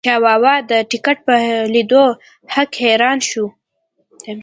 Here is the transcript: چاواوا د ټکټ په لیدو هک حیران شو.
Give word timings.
چاواوا 0.05 0.53
د 0.71 0.73
ټکټ 0.89 1.17
په 1.27 1.35
لیدو 1.73 2.03
هک 2.53 2.71
حیران 2.83 3.19
شو. 3.29 3.45